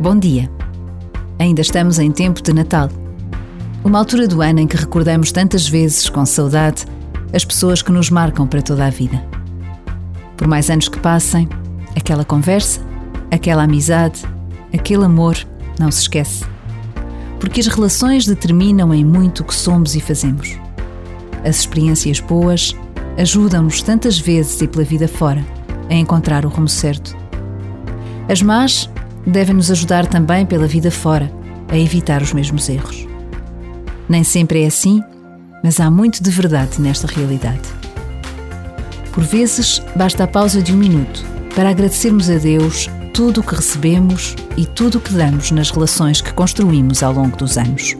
[0.00, 0.48] Bom dia.
[1.40, 2.88] Ainda estamos em tempo de Natal.
[3.82, 6.84] Uma altura do ano em que recordamos tantas vezes, com saudade,
[7.32, 9.20] as pessoas que nos marcam para toda a vida.
[10.36, 11.48] Por mais anos que passem,
[11.96, 12.80] aquela conversa,
[13.28, 14.22] aquela amizade,
[14.72, 15.36] aquele amor
[15.80, 16.44] não se esquece.
[17.40, 20.56] Porque as relações determinam em muito o que somos e fazemos.
[21.44, 22.72] As experiências boas
[23.16, 25.44] ajudam-nos tantas vezes e pela vida fora
[25.90, 27.16] a encontrar o rumo certo.
[28.28, 28.88] As más
[29.26, 31.30] devem nos ajudar também pela vida fora
[31.68, 33.06] a evitar os mesmos erros.
[34.08, 35.02] Nem sempre é assim,
[35.62, 37.68] mas há muito de verdade nesta realidade.
[39.12, 43.54] Por vezes, basta a pausa de um minuto para agradecermos a Deus tudo o que
[43.54, 47.96] recebemos e tudo o que damos nas relações que construímos ao longo dos anos.